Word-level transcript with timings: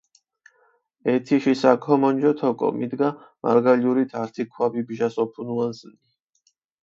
ეთიში 1.11 1.51
საქომონჯოთ 1.59 2.41
ოკო, 2.49 2.69
მიდგა 2.79 3.09
მარგალურით 3.47 4.17
ართი 4.23 4.47
ქვაბი 4.55 4.81
ბჟას 4.87 5.15
ოფუნუანსჷნი. 5.25 6.01